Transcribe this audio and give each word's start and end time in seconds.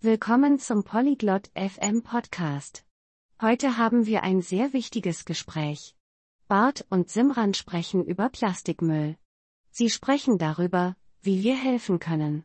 Willkommen 0.00 0.60
zum 0.60 0.84
Polyglot 0.84 1.50
FM 1.56 2.04
Podcast. 2.04 2.84
Heute 3.42 3.78
haben 3.78 4.06
wir 4.06 4.22
ein 4.22 4.42
sehr 4.42 4.72
wichtiges 4.72 5.24
Gespräch. 5.24 5.96
Bart 6.46 6.86
und 6.88 7.10
Simran 7.10 7.52
sprechen 7.52 8.04
über 8.04 8.28
Plastikmüll. 8.28 9.16
Sie 9.72 9.90
sprechen 9.90 10.38
darüber, 10.38 10.94
wie 11.20 11.42
wir 11.42 11.56
helfen 11.56 11.98
können. 11.98 12.44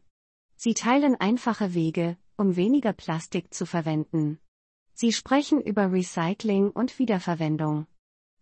Sie 0.55 0.73
teilen 0.73 1.13
einfache 1.13 1.75
Wege, 1.75 2.17
um 2.37 2.55
weniger 2.55 2.91
Plastik 2.91 3.53
zu 3.53 3.67
verwenden. 3.67 4.39
Sie 4.95 5.13
sprechen 5.13 5.61
über 5.61 5.91
Recycling 5.91 6.71
und 6.71 6.97
Wiederverwendung. 6.97 7.85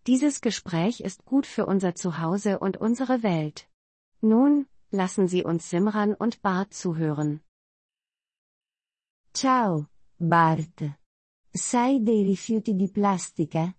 Dieses 0.08 0.40
Gespräch 0.40 1.02
ist 1.02 1.26
gut 1.26 1.46
für 1.46 1.66
unser 1.66 1.96
Zuhause 1.96 2.60
und 2.60 2.78
unsere 2.78 3.24
Welt. 3.24 3.68
Nun, 4.22 4.68
lassen 4.90 5.28
Sie 5.28 5.44
uns 5.44 5.70
Simran 5.70 6.14
und 6.14 6.42
Bart 6.42 6.74
zuhören. 6.74 7.42
Ciao, 9.34 9.90
Bart. 10.18 11.00
Sai 11.50 12.02
dei 12.04 12.24
rifiuti 12.24 12.76
di 12.76 12.90
plastica? 12.92 13.74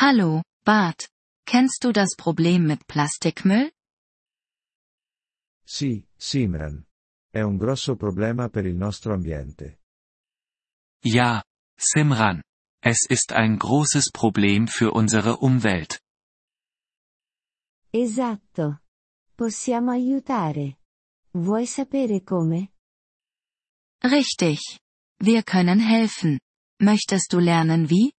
Hallo, 0.00 0.42
Bart. 0.64 1.08
Kennst 1.44 1.84
du 1.84 1.92
das 1.92 2.14
Problem 2.16 2.64
mit 2.64 2.86
Plastikmüll? 2.86 3.70
Sì, 5.64 6.06
Simran. 6.16 6.84
È 7.30 7.42
un 7.42 7.56
grosso 7.56 7.94
problema 7.96 8.48
per 8.48 8.64
il 8.64 8.74
nostro 8.74 9.12
ambiente. 9.12 9.80
Ja, 11.04 11.42
Simran. 11.76 12.42
Es 12.82 13.06
ist 13.08 13.32
ein 13.32 13.58
großes 13.58 14.10
Problem 14.10 14.66
für 14.66 14.92
unsere 14.92 15.36
Umwelt. 15.40 16.00
Esatto. 17.92 18.80
Possiamo 19.34 19.90
aiutare. 19.90 20.78
Vuoi 21.32 21.66
sapere 21.66 22.22
come? 22.22 22.75
Richtig. 24.04 24.78
Wir 25.18 25.42
können 25.42 25.80
helfen. 25.80 26.38
Möchtest 26.80 27.32
du 27.32 27.38
lernen 27.38 27.88
wie? 27.88 28.12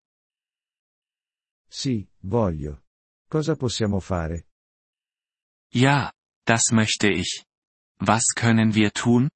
Sì, 1.68 2.08
voglio. 2.22 2.82
Cosa 3.28 3.54
possiamo 3.56 4.00
fare? 4.00 4.44
Ja, 5.72 6.12
das 6.46 6.70
möchte 6.72 7.08
ich. 7.10 7.44
Was 7.98 8.32
können 8.34 8.74
wir 8.74 8.92
tun? 8.92 9.28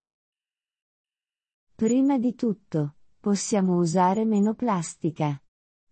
Prima 1.76 2.18
di 2.18 2.34
tutto, 2.34 2.96
possiamo 3.20 3.76
usare 3.76 4.24
meno 4.24 4.54
plastica. 4.54 5.42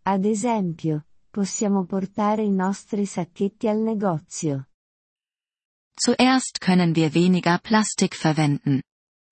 Ad 0.04 0.24
esempio, 0.24 1.06
possiamo 1.30 1.84
portare 1.84 2.42
i 2.42 2.50
nostri 2.50 3.04
sacchetti 3.06 3.68
al 3.68 3.78
negozio. 3.78 4.66
Zuerst 6.00 6.60
können 6.60 6.94
wir 6.94 7.14
weniger 7.14 7.58
Plastik 7.58 8.14
verwenden. 8.14 8.82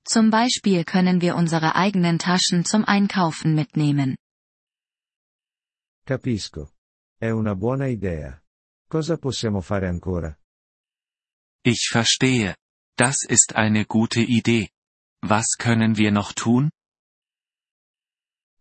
Zum 0.08 0.30
Beispiel 0.30 0.84
können 0.84 1.20
wir 1.20 1.34
unsere 1.34 1.74
eigenen 1.74 2.18
Taschen 2.18 2.64
zum 2.64 2.84
Einkaufen 2.84 3.54
mitnehmen. 3.54 4.16
Capisco. 6.06 6.70
È 7.18 7.30
una 7.30 7.54
buona 7.56 7.88
idea. 7.88 8.40
Cosa 8.88 9.16
possiamo 9.16 9.60
fare 9.60 9.88
ancora? 9.88 10.38
Ich 11.64 11.88
verstehe. 11.90 12.54
Das 12.96 13.24
ist 13.28 13.56
eine 13.56 13.84
gute 13.84 14.20
Idee. 14.20 14.70
Was 15.22 15.56
können 15.58 15.96
wir 15.96 16.12
noch 16.12 16.32
tun? 16.34 16.70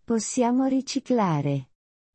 Possiamo 0.04 0.66
riciclare. 0.68 1.70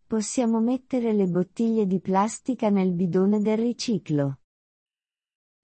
Possiamo 0.08 0.60
mettere 0.60 1.12
le 1.12 1.28
bottiglie 1.28 1.86
di 1.86 2.00
plastica 2.00 2.68
nel 2.68 2.92
bidone 2.92 3.40
del 3.40 3.58
riciclo. 3.58 4.38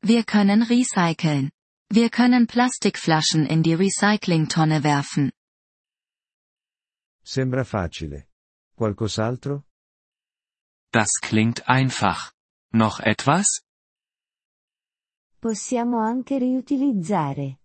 Wir 0.02 0.22
können 0.24 0.62
recyceln. 0.62 1.50
Wir 1.88 2.10
können 2.10 2.46
Plastikflaschen 2.46 3.46
in 3.46 3.62
die 3.62 3.74
Recyclingtonne 3.74 4.82
werfen. 4.82 5.30
Sembra 7.22 7.64
facile. 7.64 8.26
Qualcos'altro? 8.76 9.62
Das 10.92 11.08
klingt 11.20 11.68
einfach. 11.68 12.32
Noch 12.72 13.00
etwas? 13.00 13.62
Possiamo 15.40 15.98
anche 16.00 16.38
riutilizzare. 16.38 17.58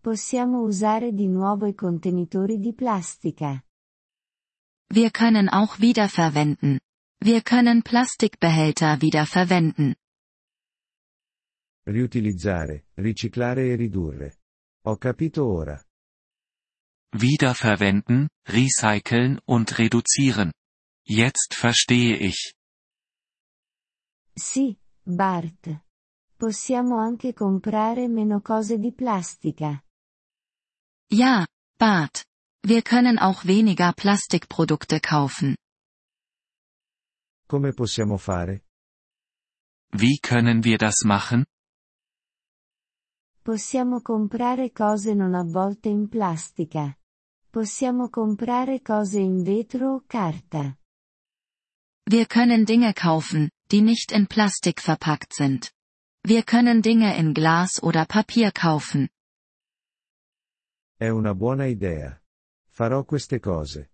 Possiamo 0.00 0.60
usare 0.62 1.12
di 1.12 1.26
nuovo 1.28 1.66
i 1.66 1.74
contenitori 1.74 2.58
di 2.58 2.72
plastica. 2.74 3.62
Wir 4.88 5.10
können 5.10 5.48
auch 5.48 5.80
wiederverwenden. 5.80 6.78
Wir 7.20 7.42
können 7.42 7.82
Plastikbehälter 7.82 9.00
wiederverwenden. 9.00 9.96
Riutilizzare, 11.86 12.86
riciclare 12.94 13.68
e 13.68 13.76
ridurre. 13.76 14.38
Ho 14.86 14.96
capito 14.96 15.44
ora. 15.46 15.80
Wiederverwenden, 17.16 18.28
recyceln 18.48 19.38
und 19.46 19.78
reduzieren. 19.78 20.52
Jetzt 21.06 21.54
verstehe 21.54 22.16
ich. 22.16 22.54
Sì, 24.34 24.76
Bart. 25.02 25.82
Possiamo 26.36 26.98
anche 26.98 27.32
comprare 27.32 28.08
meno 28.08 28.40
cose 28.40 28.78
di 28.78 28.92
plastica. 28.92 29.80
Ja, 31.10 31.46
Bart. 31.78 32.24
Wir 32.66 32.82
können 32.82 33.18
auch 33.18 33.44
weniger 33.44 33.92
Plastikprodukte 33.92 35.00
kaufen. 35.00 35.54
Come 37.46 37.72
possiamo 37.74 38.16
fare? 38.16 38.62
Wie 39.92 40.18
können 40.18 40.64
wir 40.64 40.78
das 40.78 41.04
machen? 41.04 41.44
Possiamo 43.44 44.00
comprare 44.00 44.72
cose 44.72 45.12
non 45.12 45.34
avvolte 45.34 45.90
in 45.90 46.08
plastica. 46.08 46.96
Possiamo 47.50 48.08
comprare 48.08 48.80
cose 48.80 49.18
in 49.18 49.42
vetro 49.42 49.96
o 49.96 50.04
carta. 50.06 50.78
Wir 52.08 52.26
können 52.26 52.64
Dinge 52.64 52.94
kaufen, 52.94 53.50
die 53.70 53.82
nicht 53.82 54.12
in 54.12 54.28
Plastik 54.28 54.80
verpackt 54.80 55.34
sind. 55.34 55.70
Wir 56.26 56.42
können 56.42 56.80
Dinge 56.80 57.18
in 57.18 57.34
Glas 57.34 57.82
oder 57.82 58.06
Papier 58.06 58.50
kaufen. 58.50 59.10
È 60.96 61.10
una 61.10 61.34
buona 61.34 61.66
idea. 61.66 62.18
Farò 62.70 63.04
queste 63.04 63.40
cose. 63.40 63.90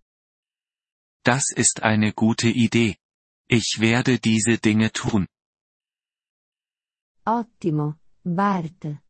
Das 1.25 1.51
ist 1.53 1.83
eine 1.83 2.13
gute 2.13 2.47
Idee. 2.47 2.95
Ich 3.49 3.81
werde 3.81 4.17
diese 4.17 4.57
Dinge 4.59 4.91
tun. 4.91 5.27
Ottimo, 7.25 7.97
Bart. 8.23 9.01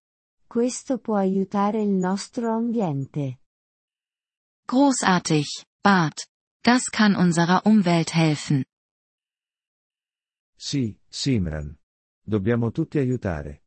Questo 0.52 0.98
può 0.98 1.16
aiutare 1.16 1.82
il 1.82 1.92
nostro 1.92 2.54
ambiente. 2.54 3.40
Großartig, 4.68 5.48
Bart. 5.82 6.28
Das 6.62 6.90
kann 6.90 7.16
unserer 7.16 7.62
Umwelt 7.64 8.14
helfen. 8.14 8.66
Sì, 10.58 11.00
Simran. 11.08 11.80
Dobbiamo 12.22 12.72
tutti 12.72 12.98
aiutare. 12.98 13.64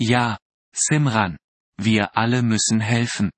Ja, 0.00 0.36
Simran. 0.72 1.38
Wir 1.80 2.10
alle 2.12 2.42
müssen 2.42 2.80
helfen. 2.80 3.30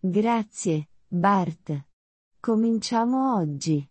Grazie, 0.00 0.88
Bart. 1.06 1.86
Cominciamo 2.40 3.36
oggi. 3.36 3.88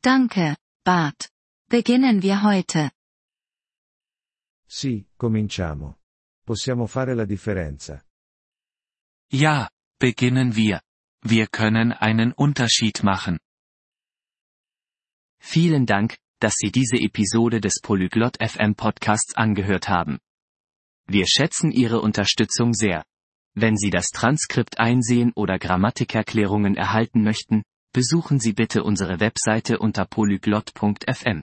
Danke, 0.00 0.58
Bart. 0.84 1.28
Beginnen 1.68 2.22
wir 2.22 2.40
heute. 2.44 2.92
Sì, 4.76 5.06
cominciamo. 5.14 6.00
Possiamo 6.42 6.86
fare 6.86 7.14
la 7.14 7.24
differenza. 7.24 8.04
Ja, 9.30 9.70
beginnen 9.96 10.56
wir. 10.56 10.82
Wir 11.22 11.46
können 11.46 11.92
einen 11.92 12.32
Unterschied 12.32 13.04
machen. 13.04 13.38
Vielen 15.38 15.86
Dank, 15.86 16.16
dass 16.40 16.54
Sie 16.56 16.72
diese 16.72 16.96
Episode 16.96 17.60
des 17.60 17.80
Polyglot 17.80 18.36
FM 18.42 18.74
Podcasts 18.74 19.36
angehört 19.36 19.88
haben. 19.88 20.18
Wir 21.06 21.28
schätzen 21.28 21.70
Ihre 21.70 22.00
Unterstützung 22.00 22.74
sehr. 22.74 23.04
Wenn 23.54 23.76
Sie 23.76 23.90
das 23.90 24.08
Transkript 24.08 24.80
einsehen 24.80 25.30
oder 25.36 25.60
Grammatikerklärungen 25.60 26.74
erhalten 26.76 27.22
möchten, 27.22 27.62
besuchen 27.92 28.40
Sie 28.40 28.54
bitte 28.54 28.82
unsere 28.82 29.20
Webseite 29.20 29.78
unter 29.78 30.04
polyglot.fm. 30.04 31.42